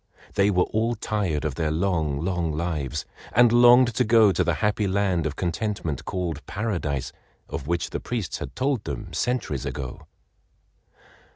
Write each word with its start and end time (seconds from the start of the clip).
They 0.33 0.49
were 0.49 0.63
all 0.63 0.95
tired 0.95 1.45
of 1.45 1.53
their 1.53 1.69
long, 1.69 2.25
long 2.25 2.51
lives, 2.53 3.05
and 3.33 3.51
longed 3.51 3.93
to 3.93 4.03
go 4.03 4.31
to 4.31 4.43
the 4.43 4.55
happy 4.55 4.87
land 4.87 5.27
of 5.27 5.35
contentment 5.35 6.05
called 6.05 6.43
Paradise 6.47 7.11
of 7.47 7.67
which 7.67 7.91
the 7.91 7.99
priests 7.99 8.39
had 8.39 8.55
told 8.55 8.85
them 8.85 9.13
centuries 9.13 9.63
ago. 9.63 10.07